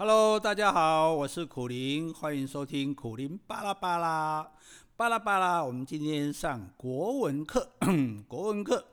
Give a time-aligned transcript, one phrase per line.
[0.00, 4.48] Hello，大家好，我是苦林，欢迎收听苦林巴拉巴拉
[4.96, 5.64] 巴拉巴拉。
[5.64, 7.72] 我们今天上国文课，
[8.28, 8.84] 国文课。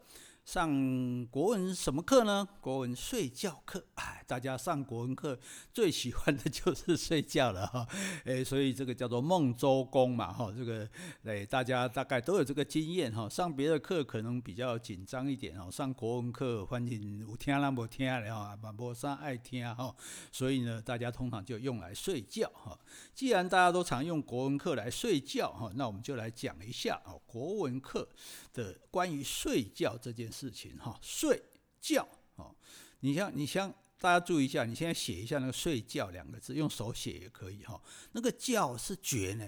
[0.45, 2.47] 上国文什么课呢？
[2.61, 3.83] 国文睡觉课。
[3.95, 5.39] 哎，大家上国文课
[5.73, 7.87] 最喜欢的就是睡觉了哈。
[8.25, 10.53] 哎，所以这个叫做梦周公嘛哈。
[10.55, 10.87] 这个
[11.23, 13.27] 哎，大家大概都有这个经验哈。
[13.27, 15.69] 上别的课可能比较紧张一点哈。
[15.71, 19.95] 上国文课，反正有听啦，没听了哈，嘛没啥爱听哈。
[20.31, 22.77] 所以呢，大家通常就用来睡觉哈。
[23.15, 28.07] 既然大家都常用国文课来睡觉哈，那我们就来讲一下啊，国文课
[28.53, 30.31] 的关于睡觉这件。
[30.35, 31.41] 事情哈，睡
[31.79, 32.53] 觉哦，
[32.99, 37.81] 你像你像大家注意一下，你现在写一下那个“睡觉”两个字，用手写也可以哈。
[38.11, 39.47] 那个“觉”是觉呢，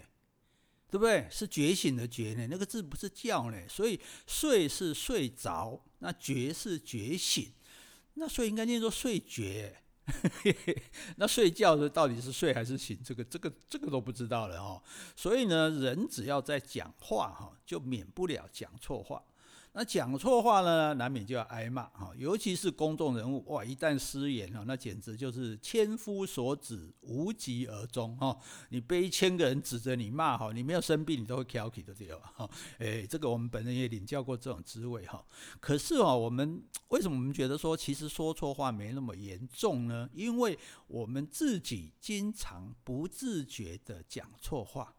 [0.90, 1.28] 对不对？
[1.30, 3.58] 是觉醒的觉呢，那个字不是觉呢。
[3.68, 7.52] 所以睡是睡着，那觉是觉醒，
[8.14, 9.44] 那所以应该念作睡觉。
[11.18, 12.98] 那睡觉的到底是睡还是醒？
[13.04, 14.82] 这个这个这个都不知道了哈。
[15.18, 19.22] 所以呢，人只要在讲话哈，就免不了讲错话。
[19.80, 28.36] 那讲错话呢，难免就要挨骂哈，尤其是公众人物哇，一旦失言哈，那简直就是千夫所指，无疾而终哈。
[28.70, 32.34] 你被一千个人指着你骂哈，你没有生病，你都会挑剔的对吧？
[32.36, 35.24] 哈，哎，这个我们本人也领教过这种滋味哈。
[35.60, 40.10] 可是啊，我们 为什么我们觉得说，其实说错话没那么严重呢？
[40.12, 44.96] 因为我们自己经常不自觉的讲错话。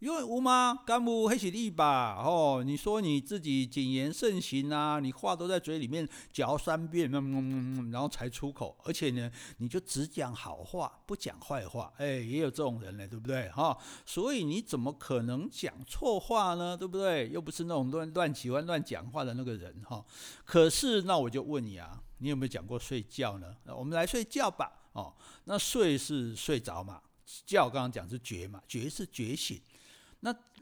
[0.00, 0.78] 因为无吗？
[0.86, 2.22] 干部黑起立吧？
[2.24, 8.78] 哦，你说你自己谨言慎行啊，你话都在嘴里面嚼三遍，嗯嗯嗯，然后才出口。
[8.84, 11.92] 而且呢，你就只讲好话，不讲坏话。
[11.96, 13.48] 哎，也有这种人呢，对不对？
[13.50, 13.76] 哈，
[14.06, 16.76] 所以你怎么可能讲错话呢？
[16.76, 17.28] 对不对？
[17.30, 20.04] 又不是那种乱乱喜欢乱讲话的那个人哈。
[20.44, 23.56] 可是那我就问你啊，你有没有讲过睡觉呢？
[23.66, 24.70] 我们来睡觉吧。
[24.92, 25.12] 哦，
[25.44, 27.00] 那睡是睡着嘛？
[27.44, 28.62] 觉刚刚讲是觉嘛？
[28.68, 29.60] 觉是觉醒。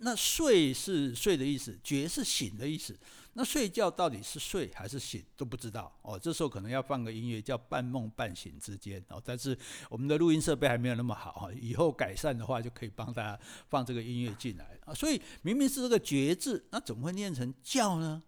[0.00, 2.96] 那睡是睡的意思，觉是醒的意思。
[3.38, 6.18] 那睡觉到底是睡还是醒都不知道哦。
[6.18, 9.22] 这时候可能要放个音乐，叫半梦半醒之间哦。
[9.22, 9.56] 但是
[9.90, 14.94] 我们的录音设备还没有那么好哈，以后改善的话就可以帮大家放这个音乐进来啊。
[14.94, 18.22] 所以明明是这个觉字，那怎么会念成觉呢？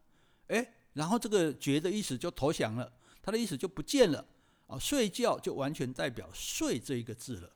[0.49, 2.93] 诶，然后这个觉的意思就投降了，
[3.23, 4.27] 它的意思就不见了
[4.67, 4.79] 啊。
[4.79, 7.51] 睡觉就完全代表睡这一个字了。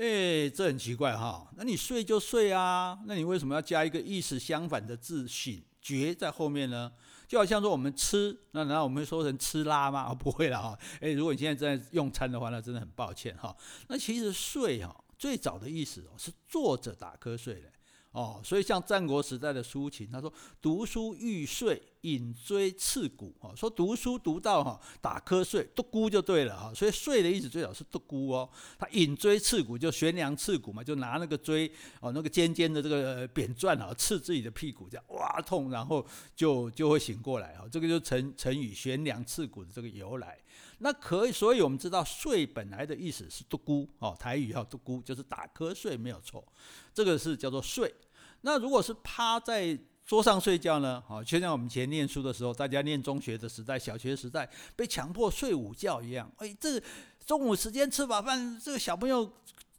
[0.00, 1.46] 哎，这很奇怪哈。
[1.58, 6.90] 那你睡就睡啊，那你为什么要加一个意思相反的字“醒”“觉”在后面呢？
[7.28, 10.06] 就好像说我们吃，那难道我们会说成吃拉吗？
[10.10, 10.78] 哦，不会了哈。
[11.02, 13.54] 哎，如果你现在正在用餐的话，那真的很抱歉哈。
[13.88, 17.70] 那其实睡哈，最早的意思哦是坐着打瞌睡的。
[18.12, 20.32] 哦，所以像战国时代的苏秦，他说
[20.62, 23.34] 读书欲睡，引锥刺骨。
[23.40, 26.72] 哦，说读书读到哈打瞌睡，笃咕就对了哈。
[26.74, 28.48] 所以睡的意思最早是笃咕哦。
[28.78, 37.66] 他引锥刺骨就悬梁刺骨嘛，就拿那个锥哦，那个尖尖的这个扁钻啊，刺自己的屁股，这样哇痛，然后就就会醒过来哈。
[37.70, 40.38] 这个就成成语悬梁刺骨的这个由来。
[40.82, 46.42] 那可以，所以我们知道睡本来的意思是笃咕哦，台语哈笃咕就是打瞌睡没有错，
[46.94, 47.94] 这个是叫做睡。
[48.40, 49.78] 那如果是趴在
[50.10, 51.00] 桌上睡觉呢？
[51.06, 56.28] 好，就像我们以前念书的时候，大家念中学的时代、小学时代，被强迫睡午觉一样。
[56.38, 56.82] 哎，这
[57.24, 59.32] 中午时间吃饱饭，这个小朋友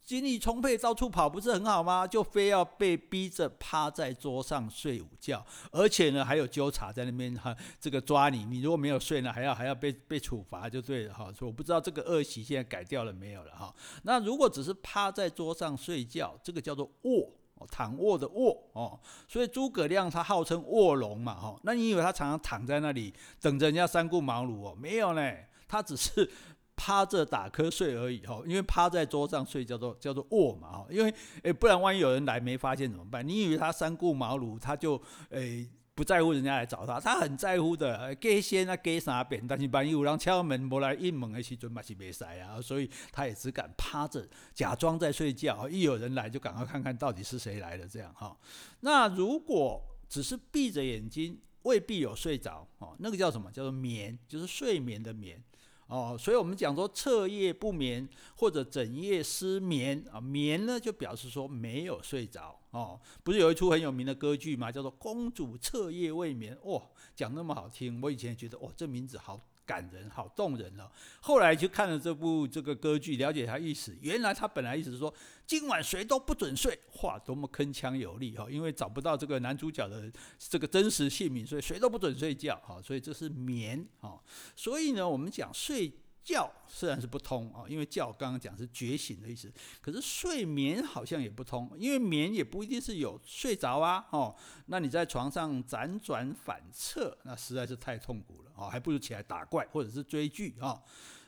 [0.05, 2.07] 精力充沛，到处跑，不是很好吗？
[2.07, 8.45] 就非要被逼着趴在桌上睡午觉，而且呢，还有纠察在那边哈，这个抓你。
[8.45, 11.25] 你如果没有睡呢，还要还要被被处罚，就对了哈。
[11.37, 13.75] 所以我不知道这个恶习现在改掉了没有了哈。
[14.03, 17.29] 那如果只是趴在桌上睡觉，这个叫做卧。
[17.69, 24.75] 躺卧的卧哦，所以诸葛亮他号称卧龙嘛哈，那你以为他常常躺在那里等着人家三顾茅庐哦？
[24.79, 25.33] 没有呢，
[25.67, 26.29] 他只是
[26.75, 31.13] 趴着打瞌睡而已哈，因为趴在桌上睡叫做叫做卧嘛哈，因为
[31.43, 33.27] 诶不然万一有人来没发现怎么办？
[33.27, 35.69] 你以为他三顾茅庐他就诶？
[35.93, 38.15] 不在乎人家来找他，他很在乎的。
[38.15, 39.45] 给先啊，给啥变？
[39.45, 45.67] 但是万一有人敲门，没来应门的时阵嘛是没塞啊，所以他也只敢趴着，假装在睡觉。
[45.69, 48.35] 一有人来，就赶快看看到底是谁来了这样哈。
[48.79, 52.95] 那如果只是闭着眼睛，未必有睡着哦。
[52.99, 53.51] 那个叫什么？
[53.51, 55.43] 叫做眠，就是睡眠的眠。
[55.87, 62.99] 哦，所以我们讲说彻夜不眠或者整夜失眠啊，眠呢就表示说没有睡着哦。
[63.23, 64.71] 不是有一出很有名的歌剧吗？
[64.71, 69.39] 叫做《公主彻夜未眠》哦，讲那么好听，我以前也觉得哦，这名字好。
[69.63, 70.91] 感人，好动人了。
[71.21, 73.95] 后来就看了这部这个歌剧，了解他意思。
[74.01, 75.13] 原来他本来意思是说，
[75.45, 76.77] 今晚谁都不准睡。
[77.03, 78.49] 哇，多么铿锵有力哈！
[78.49, 82.81] 因为找不到这个男主角的这个真实姓名，所以谁都不准睡觉哈。
[82.81, 84.21] 所以这是眠哈。
[84.57, 85.89] 所以呢，我们讲睡
[86.23, 89.51] 觉虽然是不通啊，因为觉刚刚讲是觉醒的意思，
[89.81, 94.35] 可是睡眠好像也不通，因为眠也不一定是有睡着啊，哦，
[94.67, 100.81] 那你在床上辗转反侧，那实在是太痛苦了啊，还不如起来打怪或者是追剧啊。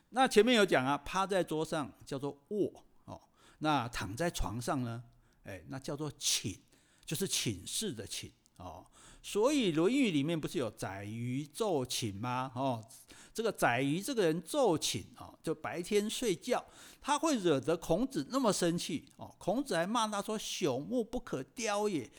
[0.09, 2.71] 那前面有讲啊，趴在桌上叫做卧
[3.05, 3.19] 哦，
[3.59, 5.03] 那躺在床上呢，
[5.43, 6.55] 哎，那叫做寝，
[7.03, 8.85] 就是寝室的寝哦。
[9.23, 12.51] 所以《论语》里面不是有宰予昼寝吗？
[12.53, 12.85] 哦。
[13.33, 16.63] 这个宰予这个人昼寝啊，就白天睡觉，
[17.01, 19.33] 他会惹得孔子那么生气哦。
[19.37, 22.09] 孔子还骂他说：“朽木不可雕也。”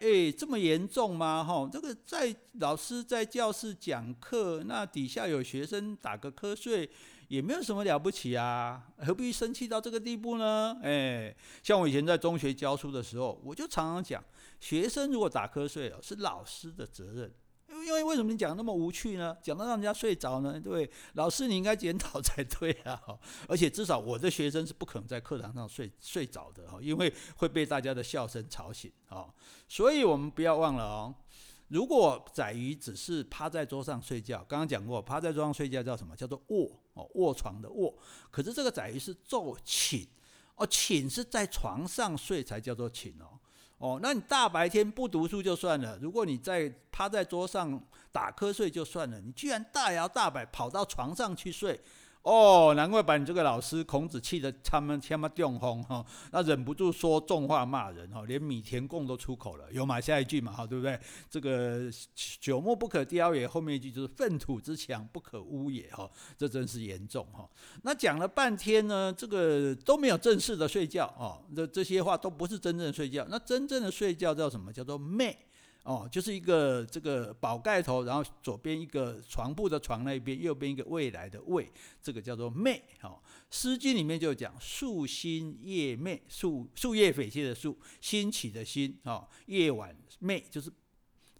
[0.00, 1.44] 哎，这么严重吗？
[1.44, 6.90] 哈，这个在老师在教室讲课，那底下有学生打个瞌睡，
[7.28, 10.76] 也没有什么了不起啊，何必生气到这个地步呢？
[10.82, 14.22] 哎，像我以前在中学教书的时候，我就常常讲，
[14.58, 17.32] 学生如果打瞌睡哦，是老师的责任。
[17.84, 19.36] 因为为什么你讲那么无趣呢？
[19.42, 20.58] 讲到让人家睡着呢？
[20.60, 23.00] 对，老师你应该检讨才对啊！
[23.46, 29.26] 而且至少我的学生是不可能在课堂上睡睡着的哈，因为会被大家的笑声吵醒啊。
[29.68, 31.14] 所以我们不要忘了哦，
[31.68, 36.16] 如果宰鱼只是趴在桌上睡觉，刚刚讲过，趴在桌上睡觉叫什么？
[36.16, 37.94] 叫做卧哦，卧床的卧。
[38.30, 40.06] 可是这个宰鱼是昼寝
[40.56, 43.38] 哦，寝是在床上睡才叫做寝哦。
[43.78, 47.82] 哦，那你大白天不读书就算了，如果你在趴在桌上
[48.12, 51.78] 打瞌睡就算了，你居然大摇大摆跑到床上去睡。
[52.24, 60.00] 哦，难怪把你这个老师孔子气得他们他妈中风哈，那忍不住说重话骂人哈，连米田共都出口了，有吗？
[60.00, 60.98] 下一句嘛哈，对不对？
[61.28, 67.46] 这个朽木不可雕也，后面一句就是粪土之墙不可污也哈，这真是严重哈。
[67.82, 74.72] 那讲了半天呢，这个都没有正式的睡觉啊，这这些话都不是真正的睡觉，那真正的睡觉叫什么？
[74.72, 75.36] 叫做寐。
[75.84, 81.70] 哦，就是一个这个宝盖头，然后左边一个床铺的床那边，右边一个未来的未，
[82.02, 82.80] 这个叫做寐。
[83.02, 83.20] 哦，
[83.50, 90.72] 《诗经》里面就讲夙兴夜寐，夙夙夜匪懈的树，新起的新，哦，夜晚寐就是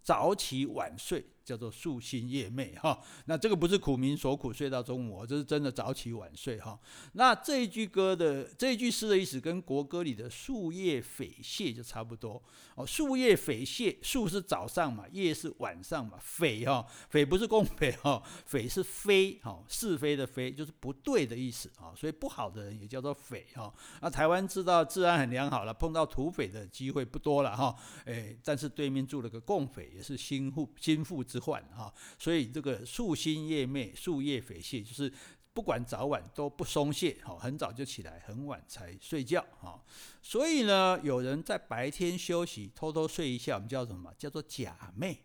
[0.03, 1.25] 早起晚睡。
[1.45, 6.79] 叫做夙兴夜寐哈，那这个不是苦民所苦，睡到中午，这是真的早起晚睡哈。
[7.13, 12.43] 那这一句歌的这一句诗的意思，跟国歌里的夙夜匪懈就差不多
[12.75, 12.87] 哦。
[12.87, 21.93] 夙夜匪懈，夙是早上嘛，夜是晚上嘛，匪哈，匪不是共匪哈，匪是非哈，是非的非，就是不对的意思啊。
[21.95, 23.73] 所以不好的人也叫做匪哈。
[24.01, 27.77] 那台湾知道治安很良好了，碰到土匪的机会不多了哈。
[28.07, 35.13] 哎，但是对面住了个共匪，也是心腹心腹之患哈，所以这个夙兴夜寐，夙夜匪懈，就是
[35.53, 39.83] 不管早晚都不松懈，哈，很早就起来，很晚才睡觉，哈。
[40.23, 44.13] 所以呢，有人在白天休息，偷偷睡一下，我们叫什么？
[44.17, 45.17] 叫做假寐。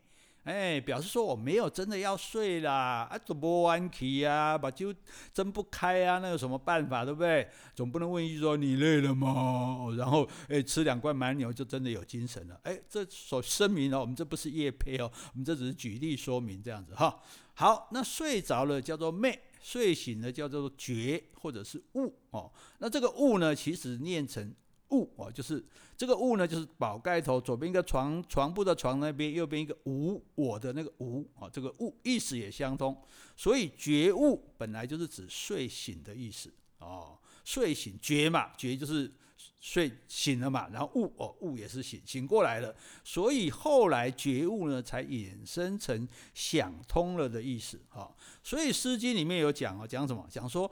[0.49, 4.91] 哎，表示说我没有真的要睡啦，啊，怎么弯起啊，把就
[5.31, 7.47] 睁不开啊，那有什么办法，对不对？
[7.75, 9.93] 总不能问一句说你累了吗？
[9.95, 12.59] 然后哎，吃两罐蛮牛就真的有精神了？
[12.63, 17.21] 哎，这所声明哦，我们这不是业配哦，我们这只是举例说明这样子哈。
[17.53, 22.51] 好，那睡着了叫做寐，睡醒了叫做觉或者是悟哦。
[22.79, 24.51] 那这个悟呢，其实念成。
[24.91, 25.63] 物哦，就是
[25.97, 32.95] 这个物呢，就是宝盖头左边一个床床铺的床那边，右边一个无我的那个无啊，这个物意思也相通，
[33.35, 39.11] 所以觉悟本来就是指睡醒的意思哦，睡醒觉嘛，觉就是
[39.59, 48.09] 睡醒了嘛，然后悟哦，悟也是醒醒过来了，所以后来觉悟呢才衍生成想通了的意思啊，
[48.43, 50.25] 所以《诗经》里面有讲哦，讲什么？
[50.29, 50.69] 讲说。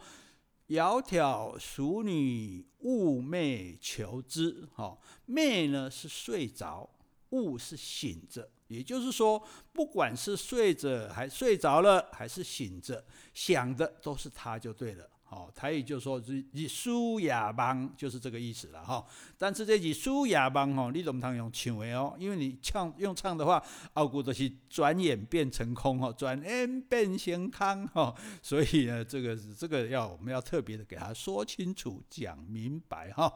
[0.68, 4.68] 窈窕淑女，寤寐求之。
[4.76, 4.98] 哈，
[5.28, 6.90] 寐呢是睡着，
[7.30, 8.50] 寤是醒着。
[8.68, 15.10] 也就是说，不管是睡着还睡着了，还是醒着，想的都是他就对了。
[15.30, 19.06] 哦，台语就说是以苏亚邦，就是这个意思了哈。
[19.38, 22.16] 但是这句苏亚邦哦，你怎么用唱的哦？
[22.18, 23.62] 因为你唱用唱的话，
[23.96, 28.16] 奥古都是转眼变成空哈，转眼变成空哈。
[28.42, 33.30] 所以呢，这个这个要我们要特别的给他说清楚、讲明白哈。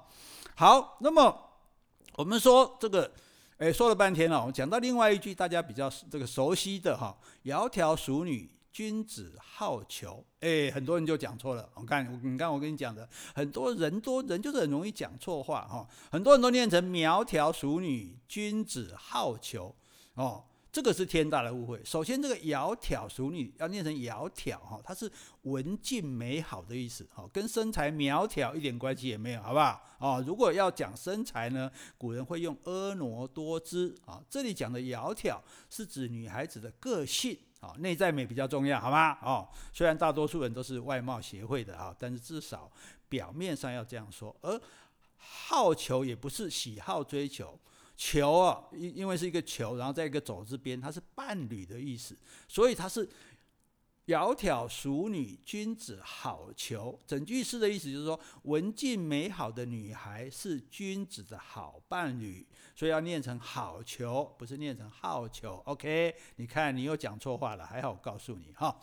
[0.55, 1.37] 好，那么
[2.13, 3.11] 我们说这个，
[3.57, 8.49] 哎，说了半天了，我们讲到另外一句大家比较这个熟悉的哈，窈窕淑女。
[8.71, 11.69] 君子好逑，哎，很多人就讲错了。
[11.75, 15.87] 我看，你看，我跟你讲的，很多人多人就是很容易讲错话哈。
[16.09, 19.73] 很多人都念成苗条淑女，君子好逑
[20.15, 20.45] 哦。
[20.71, 21.83] 这个是天大的误会。
[21.83, 25.11] 首先，这个窈窕淑女要念成窈窕哈，它是
[25.41, 29.81] 文静美好的意思，哈，跟身材苗条一点关系也没有，好不好？
[29.99, 34.23] 哦，如果要讲身材呢，古人会用婀娜多姿啊。
[34.29, 35.37] 这里讲的窈窕
[35.69, 39.17] 是指女孩子的个性啊，内在美比较重要，好吗？
[39.21, 42.71] 哦，虽然大多数人都是外貌协会的啊，但是至少
[43.09, 44.33] 表面上要这样说。
[44.41, 44.59] 而
[45.17, 47.59] 好求也不是喜好追求。
[47.95, 52.17] 球啊，因因为是一个球，然后在一个走字边，它是伴侣的意思，
[52.47, 53.07] 所以它是
[54.07, 56.97] 窈窕淑女，君子好逑。
[57.05, 62.45] 整句诗的意思就是说，文静美好的女孩是君子的好伴侣，
[62.75, 65.61] 所以要念成好逑，不是念成好逑。
[65.65, 68.75] OK，你看你又讲错话了，还好我告诉你哈。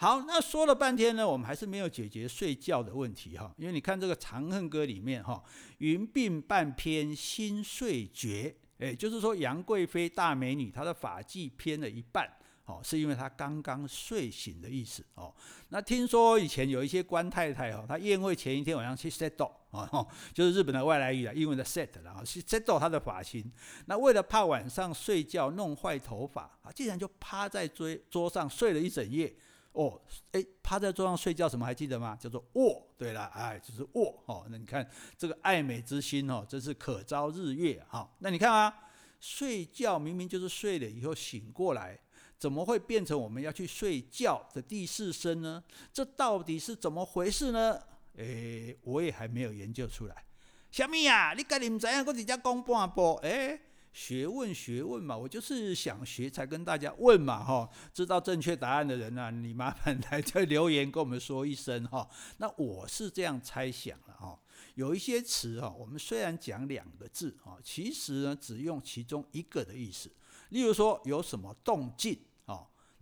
[0.00, 3.52] 好，那说了半天呢，我们还是没有解决睡觉的问题哈。
[3.58, 5.44] 因为你看这个《长恨歌》里面哈
[5.76, 12.26] ，“云鬓半偏新睡觉”，哎，就是说杨贵妃大美女她的发髻偏了一半，
[12.64, 15.34] 哦，是因为她刚刚睡醒的意思哦。
[15.68, 23.52] 那听说以前有一些官太太哈，她宴会前一天晚上去 settle 哦，就是日本的外来语啊，英文的 set，然后去 settle 她的发型。
[23.84, 29.30] 那为了怕晚上睡觉弄坏头发啊，竟然就趴在桌桌上睡了一整夜。
[29.72, 30.00] 哦，
[30.32, 32.16] 哎，趴在桌上睡觉，什么还记得吗？
[32.16, 32.84] 叫做卧。
[32.98, 34.20] 对了，哎，就是卧。
[34.26, 38.10] 哦，那你看这个爱美之心哦，真是可昭日月哈、哦。
[38.18, 38.74] 那你看啊，
[39.20, 41.98] 睡觉明明就是睡了以后醒过来，
[42.36, 45.62] 怎么会变成我们要去睡觉的第四声呢？
[45.92, 47.80] 这到底是怎么回事呢？
[48.18, 50.24] 哎，我也还没有研究出来。
[50.72, 52.04] 小米呀，你赶紧怎样？
[52.04, 53.60] 我直接讲半步，哎。
[53.92, 57.68] 学问学问嘛，我就是想学才跟大家问嘛哈。
[57.92, 62.08] 知道正确答案的人呢、你麻烦来在留言跟我们说一声哈。
[62.38, 64.38] 那我是这样猜想了哈，
[64.74, 70.10] 有一些词哈，我们虽然讲两个字哈，其实呢只用其中一个的意思。
[70.50, 72.18] 例如说有什么动静。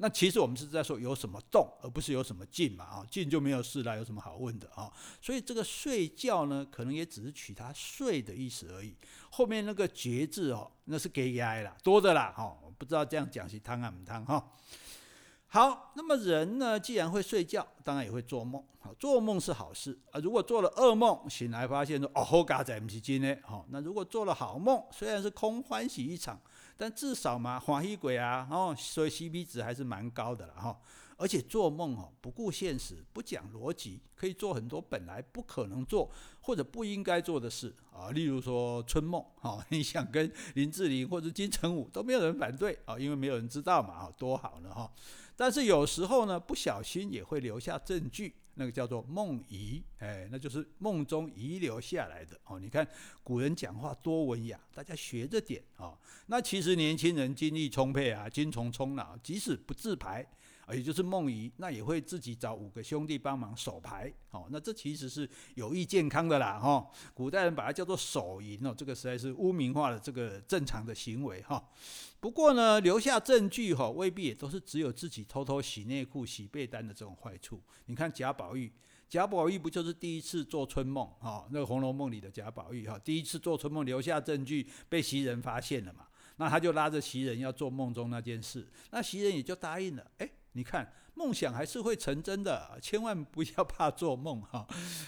[0.01, 4.89] 那其实我们是在说有什么动，而不是有什么静嘛啊，静就没有事了，有什么好问的啊？
[5.21, 8.95] 所以这个睡觉呢，可能也只是取它睡的意思而已。
[9.31, 12.57] 后面那个绝字哦，那是给挨了，多的啦哈。
[12.79, 14.53] 不知道这样讲是汤啊不汤哈？
[15.49, 18.63] 好，那么人呢，既然会睡觉，当然也会做梦。
[18.79, 20.21] 好，做梦是好事啊。
[20.21, 23.37] 如果做了噩梦，醒来发现说哦，好嘎仔不是真的。
[23.43, 26.41] 好，那如果做了好梦，虽然是空欢喜一场。
[26.79, 30.81] 但至少嘛，欢喜鬼啊，哦，所以 CP 值还是蛮高的了哈。
[31.17, 36.09] 而且做梦哦，不顾现实，不讲逻辑，可以做很多本来不可能做
[36.41, 38.13] 或者不应该做的事啊。
[38.13, 44.89] 例如说春梦，哈， 你想跟林志玲或者金城武都没有人反对啊，因为没有人知道嘛，多好呢哈。
[45.35, 48.37] 但是有时候呢，不小心也会留下证据。
[48.59, 52.59] 那个叫做梦遗，哎，那就是梦中遗留下来的哦。
[52.59, 52.87] 你看
[53.23, 55.97] 古人讲话多文雅，大家学着点啊。
[56.27, 60.27] 那其实年轻人精力充沛啊，精虫充脑，即使不自拍，
[60.75, 64.13] 也就是梦遗，那也会自己找五个兄弟帮忙守牌。
[64.31, 66.59] 哦，那这其实是有益健康的啦。
[66.59, 71.63] 哈，古代人把它叫做手淫哦，这个实在是污名化了这个正常的行为哈。
[72.21, 77.63] 不过呢，留下证据哈，未必也都是只有自己偷偷洗内裤、洗被单的这种坏处。
[77.87, 78.73] 你看贾宝玉，
[79.09, 81.47] 贾宝玉不就是第一次做春梦哈？
[81.51, 86.05] 那个《红楼梦》里的贾宝玉哈，第一次做春梦留下证据，被袭人发现了嘛？
[86.41, 90.07] 那他就拉着袭人要做梦中那件事，那袭人也就答应了。
[90.19, 94.67] 哎，你看梦想还是会成真的，千万不要怕做梦哈。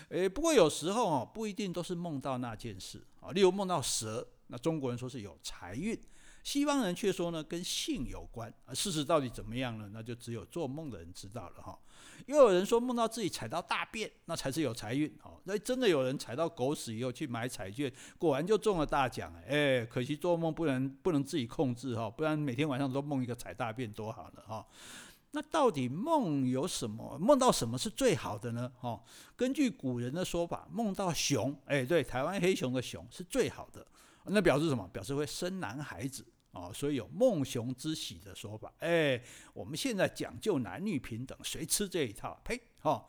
[0.09, 3.31] 诶，不过有时候哦，不一定都是梦到那件事啊。
[3.31, 5.99] 例如梦到蛇，那中国人说是有财运。
[6.43, 8.73] 西方人却说呢，跟性有关啊。
[8.73, 9.91] 事实到底怎么样呢？
[9.93, 11.79] 那就只有做梦的人知道了哈。
[12.27, 15.39] 又有人说梦到自己踩到大便，那才是有财运哦。
[15.45, 19.85] 那真的有人踩到狗屎以后去买彩券，果然就中了大奖哎。
[19.85, 24.67] 可惜做梦不能不能自己控制哈，不然每天晚上都梦一个踩大便多好了哈。
[25.33, 27.17] 那到底梦有什么？
[27.19, 28.73] 梦到什么是最好的呢？
[28.81, 29.01] 哦，
[29.37, 33.87] 根据古人的说法，梦到熊，哎，对，台湾黑熊的熊是最好的。
[34.25, 34.89] 那表示什么？
[34.93, 38.73] 表示会生男孩子哦，所以有梦熊之喜的说法。
[38.81, 39.23] 哎，
[39.55, 42.41] 我们现在讲究男女平等，谁吃这一套？
[42.45, 42.61] 呸！
[42.83, 43.07] 哦，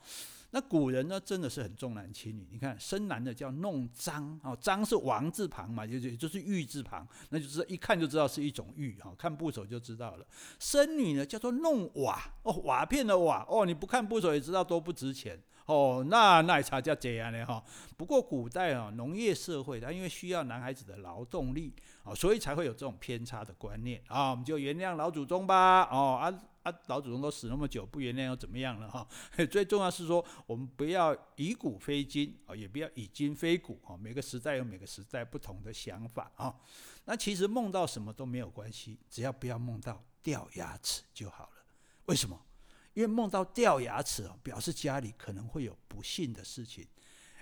[0.53, 2.45] 那古人呢，真的是很重男轻女。
[2.51, 10.25] 你看，生男的叫弄璋哦，璋是王字旁嘛，就是就是玉字旁，那就是一看就知道是一种玉哈，看部首就知道了。
[10.59, 15.41] 生女呢，叫做弄瓦哦，瓦片的瓦哦，你不看部首也知道多不值钱。
[15.71, 17.63] 哦，那那才叫这样的哈。
[17.95, 21.73] 不过古代啊，农业社会，它因为需要男孩子的劳动力
[22.03, 24.31] 啊，所以才会有这种偏差的观念啊。
[24.31, 25.83] 我们就原谅老祖宗吧。
[25.83, 26.27] 哦啊，
[26.63, 29.07] 啊，老祖宗都死那么久，不原谅又怎么样了哈？
[29.49, 33.95] 最重要是说，我们不要以古非今啊，也不要以今非古啊。
[33.95, 36.53] 每个时代有每个时代不同的想法啊。
[37.05, 41.63] 那其实梦到什么都没有关系，只要不要梦到掉牙齿就好了。
[42.07, 42.37] 为什么？
[42.93, 46.85] 因为梦到掉牙齿哦，表示家里可能会有不幸的事情，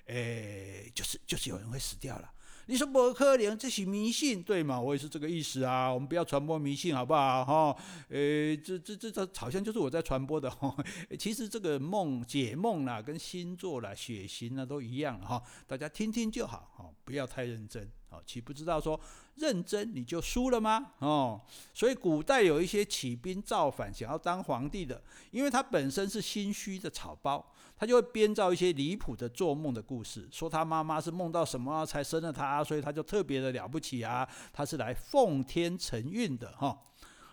[0.05, 2.31] 诶，就是就是有人会死掉了。
[2.67, 4.79] 你说不可能，这是迷信，对吗？
[4.79, 5.91] 我也是这个意思啊。
[5.91, 7.43] 我们不要传播迷信，好不好？
[7.43, 10.75] 哈，诶，这这这这好像就是我在传播的哈。
[11.17, 15.41] 其实这个梦解梦啦，跟星座啦、血型啦都一样哈。
[15.65, 17.91] 大家听听就好，哈，不要太认真。
[18.09, 18.99] 哦，岂不知道说
[19.35, 20.93] 认真你就输了吗？
[20.99, 21.39] 哦，
[21.73, 25.01] 所以古代有一些起兵造反想要当皇帝的，
[25.31, 36.77] 因为他本身是心虚的草包，他就会编造一些离谱的做梦的故事，说他妈妈是梦到什么才生了他，所以他就特别的了不起啊，他是来奉天承运的哈。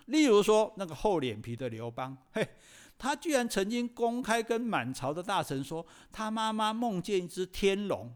[0.07, 2.47] 例如说那个厚脸皮的刘邦，嘿，
[2.99, 8.13] 他居然曾经公开跟满朝的大臣说，他妈妈梦见一只天龙。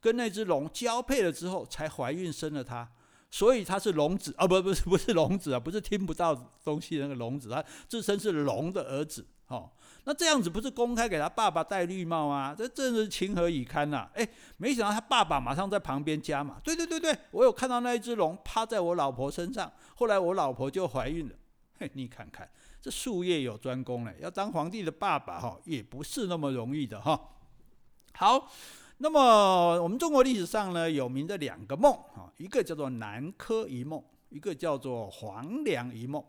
[0.00, 2.88] 跟那只龙交配了之后，才怀孕生了他，
[3.30, 9.26] 所以他是龙子啊，不不是不是龙子啊，不是听不到东西的那个龙子，他自称是龙的儿子。
[9.48, 9.68] 哦，
[10.04, 12.54] 那这样子不是公开给他爸爸戴绿帽吗？
[12.56, 14.10] 这真是情何以堪呐、啊！
[14.14, 14.28] 哎，
[14.58, 21.34] 没想到他爸爸马上在旁边加码，对对对对，我有看到那一只龙趴在我老婆身上，后来我老婆就怀孕了。
[21.80, 22.48] 嘿，你看看
[22.80, 27.20] 这术业有专攻嘞，要当皇帝的爸爸哈，也不是那么容易的哈。
[28.14, 28.52] 好。
[29.02, 36.22] 那么，我们中国历史上呢，有名的两个梦啊，一个叫做南柯一梦，一个叫做黄粱一梦。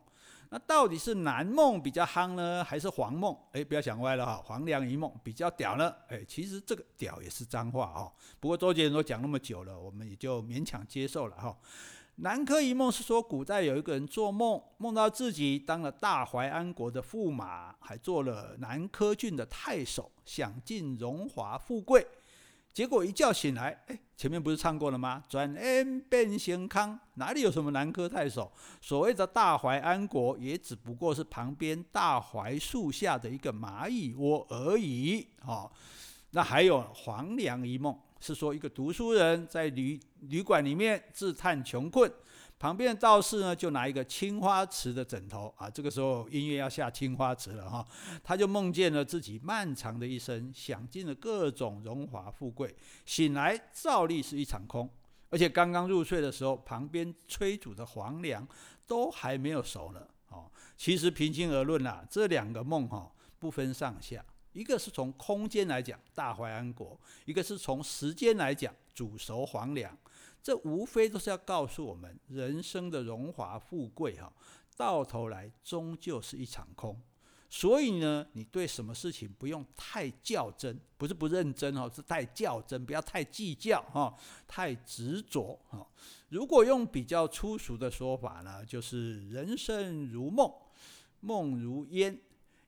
[0.50, 3.36] 那到底是南梦比较夯呢，还是黄梦？
[3.52, 5.94] 哎，不要想歪了哈，黄粱一梦比较屌呢。
[6.08, 8.10] 哎，其实这个屌也是脏话哦。
[8.40, 11.54] 不过周杰伦都讲那么久了，我们也就勉强接受了哈。
[12.16, 22.08] 南柯一梦是说，古代有一个人做梦，梦到自己当了大淮安国的驸马，还做了南柯郡的太守，享尽荣华富贵。
[22.74, 25.22] 结果一觉醒来，哎，前面不是唱过了吗？
[25.28, 28.50] 转眼变成康，哪里有什么南柯太守？
[28.80, 35.28] 所谓的大淮安国，也只不过是旁边大槐树下的一个蚂蚁窝而已。
[35.46, 35.70] 哦，
[36.30, 42.10] 那还有黄粱一梦，是说一个读书人在旅旅馆里面自叹穷困。
[42.62, 47.84] 旁边的道士呢，就拿一个青花瓷的枕头啊，这个时候音乐要下青花瓷了哈，
[48.24, 54.88] 他就梦见了自己漫长的一生，享尽了各种荣华富贵，醒来照例是一场空，
[55.32, 58.48] 而且刚刚入睡的时候，旁边炊煮的黄粱
[58.86, 60.06] 都还没有熟呢。
[60.30, 60.46] 哦，
[60.78, 66.96] 其实平心而论啊，这两个梦哈不分上下，一个是从空间来讲大淮安国，
[67.26, 69.98] 一个是从时间来讲煮熟黄粱。
[70.42, 74.32] 这无非都是要告诉我们，人生的荣华富贵，哈，
[74.76, 77.00] 到头来终究是一场空。
[77.54, 84.16] 所以呢，你对什么事情不用太较真，不是不认真哈，是太较真，不要太计较哈，
[84.48, 85.86] 太执着哈。
[86.30, 90.50] 如果用比较粗俗的说法呢，就是人生如梦，
[91.20, 92.18] 梦如烟。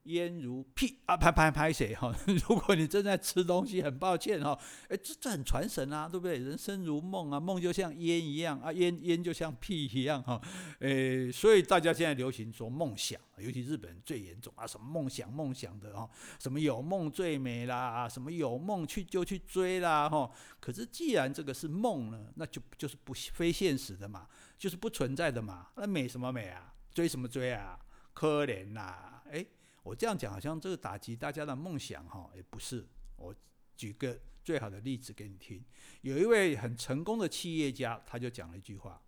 [0.04, 1.16] 烟如屁啊！
[1.16, 2.13] 拍拍拍谁 哈？
[2.26, 4.58] 如果你正在吃东西，很抱歉哈。
[4.89, 6.38] 哎，这这很传神啊，对不对？
[6.38, 10.42] 人生如梦啊，梦就像烟一样啊，烟烟就像屁一样哈。
[10.80, 20.30] 哎，所以大家现在流行说梦想，尤其日本人最严重啊，什么梦想梦想的哈，什么有梦最美啦，什么有梦去就去追啦哈。
[20.60, 25.68] 可是既然这个是梦呢，那就就是不非现实的嘛，就是不存在的嘛。
[25.78, 26.74] 那美什么美啊？
[26.94, 27.80] 追什么追啊？
[28.13, 29.46] 可怜呐，哎。
[29.84, 32.88] 我这样讲好像这个打击大家的梦想哈，也不是。
[33.17, 33.36] 我
[33.76, 35.63] 举个最好的例子给你听，
[36.02, 39.02] 有一位很成功的企业家，他就讲了一句话，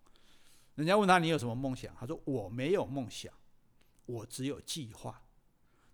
[0.74, 1.94] 人家问他，你有什么梦想？
[1.98, 3.32] 他说我没有梦想，
[4.06, 5.22] 我只有计划。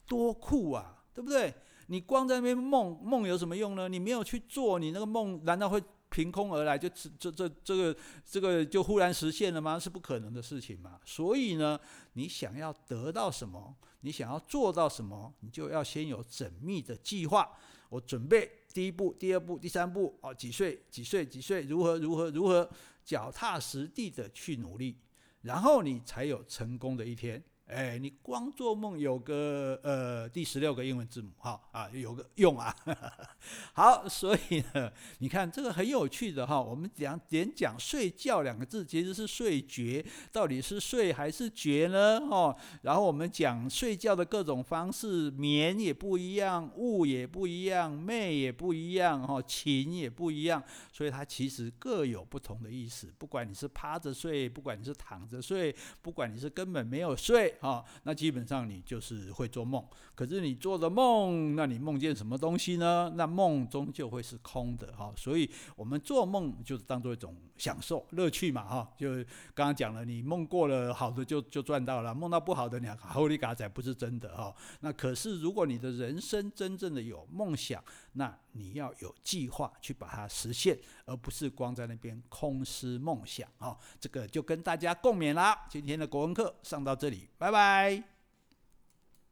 [0.07, 1.55] 多酷啊，对不对？
[1.87, 3.89] 你光在那边梦梦有什么用呢？
[3.89, 6.77] 你没有去做，你那个梦难道会凭空而来？
[6.77, 9.79] 就这这这个这个就忽然实现了吗？
[9.79, 11.01] 是不可能的事情嘛。
[11.07, 11.81] 所以呢，
[12.13, 13.75] 你想要得到什么？
[14.03, 17.51] 你想要做到什么，你就要先有缜密的计划。
[17.89, 22.69] 我准备第一步、第二步、第三步，哦，几岁、几岁、几岁，如何、如何、如何，
[23.05, 24.99] 脚踏实地的去努力，
[25.43, 27.43] 然后你才有成功的一天。
[27.73, 32.75] 哎，你光做梦有个呃第十六个英文字母，哈啊有个用啊，
[33.73, 42.21] 好，所以呢，你看这个很有趣的哈，我们讲点讲睡觉两个字，其实是睡觉，到底是睡还是觉呢？
[42.29, 50.63] 哈，然后我们讲睡觉的各种方式，眠也不一样，物也不一样，寐也不一样，哈，寝也不一样，
[51.03, 53.13] 所以它其实各有不同的意思。
[53.19, 57.53] 不管你是趴着睡，不管你是躺着睡，不管你是根本没有睡。
[57.61, 59.85] 啊，那基本上你就是会做梦。
[60.15, 63.13] 可是你做的梦，那你梦见什么东西呢？
[63.17, 65.13] 那梦终究会是空的哈。
[65.17, 68.89] 所以我们做梦就是当做一种享受、乐趣嘛哈。
[68.97, 69.15] 就
[69.55, 74.55] 刚刚讲了，你梦过了好的就就赚到了，梦到不好的你好你嘎仔不是真的哈。
[74.83, 83.77] 那可是如果你的人生真正的有梦想，那你要有计划去把它实现，而不是光在那边空思梦想啊。
[83.99, 85.67] 这个就跟大家共勉啦。
[85.69, 88.12] 今天的国文课上到这里，拜拜。